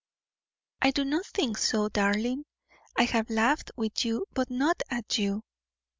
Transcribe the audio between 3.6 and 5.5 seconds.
with you, but not at you."